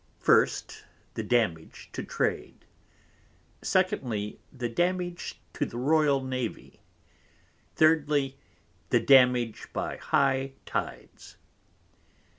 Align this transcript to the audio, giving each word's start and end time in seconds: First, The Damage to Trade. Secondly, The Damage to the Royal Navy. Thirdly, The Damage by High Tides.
First, 0.17 0.83
The 1.13 1.21
Damage 1.21 1.91
to 1.93 2.01
Trade. 2.03 2.65
Secondly, 3.61 4.39
The 4.51 4.67
Damage 4.67 5.39
to 5.53 5.63
the 5.63 5.77
Royal 5.77 6.23
Navy. 6.23 6.79
Thirdly, 7.75 8.39
The 8.89 8.99
Damage 8.99 9.71
by 9.73 9.97
High 9.97 10.53
Tides. 10.65 11.37